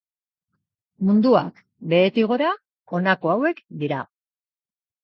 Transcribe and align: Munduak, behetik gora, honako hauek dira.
Munduak, 1.09 1.61
behetik 1.93 2.29
gora, 2.33 2.51
honako 2.95 3.35
hauek 3.37 3.65
dira. 3.85 4.03